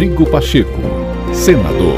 [0.00, 0.80] Rodrigo Pacheco,
[1.34, 1.94] senador.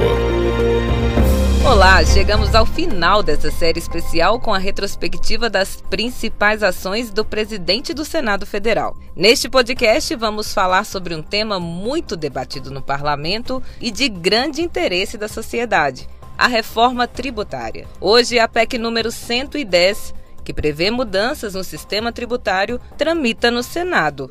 [1.64, 7.94] Olá, chegamos ao final dessa série especial com a retrospectiva das principais ações do presidente
[7.94, 8.96] do Senado Federal.
[9.14, 15.16] Neste podcast, vamos falar sobre um tema muito debatido no parlamento e de grande interesse
[15.16, 17.86] da sociedade: a reforma tributária.
[18.00, 20.12] Hoje, a PEC número 110,
[20.44, 24.28] que prevê mudanças no sistema tributário, tramita no Senado.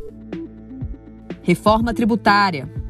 [1.41, 2.80] Reforma tributária.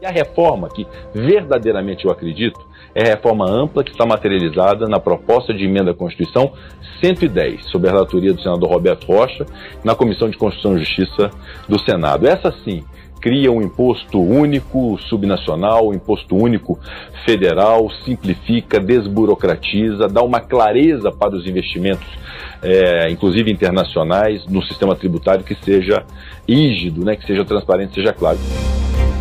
[0.00, 2.58] E a reforma que verdadeiramente eu acredito
[2.94, 6.52] é a reforma ampla que está materializada na proposta de emenda à Constituição
[7.00, 9.44] 110, sob a relatoria do senador Roberto Rocha,
[9.84, 11.30] na Comissão de Constituição e Justiça
[11.68, 12.26] do Senado.
[12.26, 12.82] Essa sim
[13.20, 16.78] cria um imposto único subnacional, um imposto único
[17.26, 22.08] federal, simplifica, desburocratiza, dá uma clareza para os investimentos,
[22.62, 26.04] é, inclusive internacionais, no sistema tributário que seja
[26.48, 28.38] rígido, né, que seja transparente, seja claro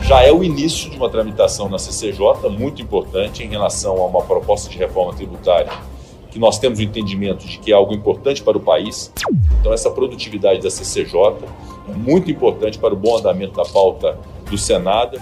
[0.09, 4.23] já é o início de uma tramitação na CCJ muito importante em relação a uma
[4.23, 5.71] proposta de reforma tributária
[6.31, 9.13] que nós temos o entendimento de que é algo importante para o país.
[9.59, 11.13] Então, essa produtividade da CCJ
[11.87, 14.17] é muito importante para o bom andamento da pauta
[14.49, 15.21] do Senado.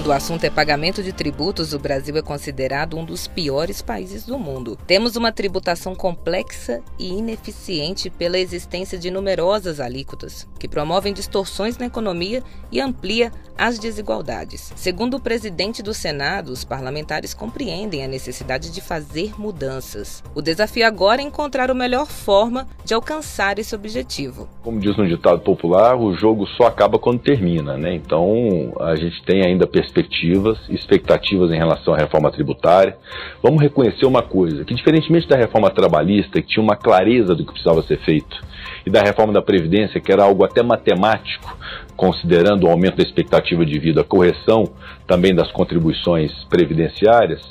[0.00, 4.24] Quando o assunto é pagamento de tributos, o Brasil é considerado um dos piores países
[4.24, 4.78] do mundo.
[4.86, 11.84] Temos uma tributação complexa e ineficiente pela existência de numerosas alíquotas, que promovem distorções na
[11.84, 12.42] economia
[12.72, 14.72] e amplia as desigualdades.
[14.74, 20.24] Segundo o presidente do Senado, os parlamentares compreendem a necessidade de fazer mudanças.
[20.34, 24.48] O desafio agora é encontrar a melhor forma de alcançar esse objetivo.
[24.62, 27.94] Como diz um ditado popular, o jogo só acaba quando termina, né?
[27.94, 32.96] Então, a gente tem ainda perspectivas, expectativas em relação à reforma tributária.
[33.42, 37.52] Vamos reconhecer uma coisa, que diferentemente da reforma trabalhista, que tinha uma clareza do que
[37.52, 38.40] precisava ser feito,
[38.86, 41.56] e da reforma da Previdência, que era algo até matemático,
[41.96, 44.64] considerando o aumento da expectativa de vida, a correção
[45.06, 47.42] também das contribuições previdenciárias,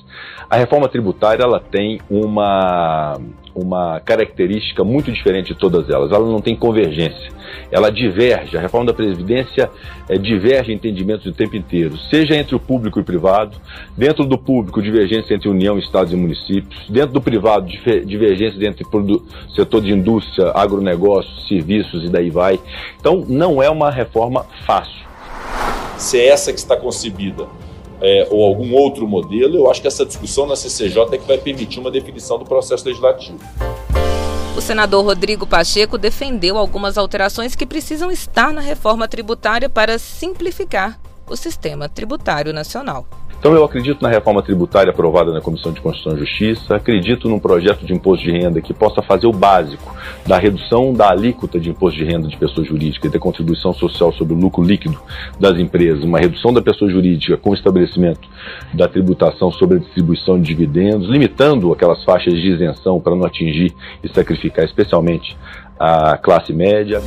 [0.50, 3.20] a reforma tributária ela tem uma,
[3.54, 6.12] uma característica muito diferente de todas elas.
[6.12, 7.32] Ela não tem convergência.
[7.72, 8.58] Ela diverge.
[8.58, 9.70] A reforma da Previdência
[10.08, 13.58] é, diverge entendimentos o tempo inteiro, seja entre o público e o privado,
[13.98, 17.68] dentro do público, divergência entre União, Estados e municípios, dentro do privado,
[18.06, 18.86] divergência entre
[19.56, 22.60] setor de indústria, agronegócio, serviços e daí vai.
[23.00, 25.00] Então, não é uma reforma fácil.
[25.98, 27.48] Se é essa que está concebida
[28.02, 31.38] é, ou algum outro modelo, eu acho que essa discussão na CCJ é que vai
[31.38, 33.40] permitir uma definição do processo legislativo.
[34.60, 41.00] O senador Rodrigo Pacheco defendeu algumas alterações que precisam estar na reforma tributária para simplificar
[41.26, 43.08] o sistema tributário nacional.
[43.40, 47.40] Então eu acredito na reforma tributária aprovada na Comissão de Constituição e Justiça, acredito num
[47.40, 49.96] projeto de imposto de renda que possa fazer o básico
[50.28, 54.12] da redução da alíquota de imposto de renda de pessoa jurídica e da contribuição social
[54.12, 55.00] sobre o lucro líquido
[55.40, 58.28] das empresas, uma redução da pessoa jurídica com o estabelecimento
[58.74, 63.74] da tributação sobre a distribuição de dividendos, limitando aquelas faixas de isenção para não atingir
[64.04, 65.38] e sacrificar especialmente
[65.80, 67.02] a classe média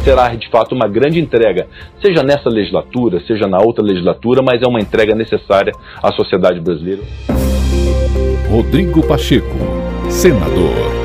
[0.00, 1.68] será de fato uma grande entrega,
[2.00, 5.72] seja nessa legislatura, seja na outra legislatura, mas é uma entrega necessária
[6.02, 7.02] à sociedade brasileira.
[8.50, 9.56] Rodrigo Pacheco,
[10.08, 10.99] senador.